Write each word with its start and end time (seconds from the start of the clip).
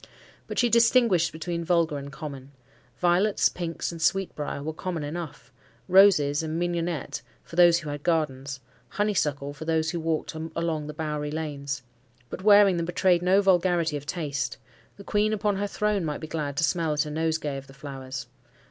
But 0.47 0.57
she 0.57 0.67
distinguished 0.67 1.31
between 1.31 1.63
vulgar 1.63 1.99
and 1.99 2.11
common. 2.11 2.53
Violets, 2.97 3.49
pinks, 3.49 3.91
and 3.91 4.01
sweetbriar 4.01 4.63
were 4.63 4.73
common 4.73 5.03
enough; 5.03 5.51
roses 5.87 6.41
and 6.41 6.59
mignionette, 6.59 7.21
for 7.43 7.55
those 7.55 7.77
who 7.81 7.89
had 7.91 8.01
gardens, 8.01 8.61
honeysuckle 8.89 9.53
for 9.53 9.65
those 9.65 9.91
who 9.91 9.99
walked 9.99 10.33
along 10.33 10.87
the 10.87 10.95
bowery 10.95 11.29
lanes; 11.29 11.83
but 12.31 12.41
wearing 12.41 12.77
them 12.77 12.87
betrayed 12.87 13.21
no 13.21 13.43
vulgarity 13.43 13.95
of 13.95 14.07
taste: 14.07 14.57
the 14.97 15.03
queen 15.03 15.33
upon 15.33 15.57
her 15.57 15.67
throne 15.67 16.03
might 16.03 16.17
be 16.17 16.25
glad 16.25 16.57
to 16.57 16.63
smell 16.63 16.93
at 16.93 17.05
a 17.05 17.11
nosegay 17.11 17.57
of 17.57 17.67
the 17.67 17.73
flowers. 17.75 18.25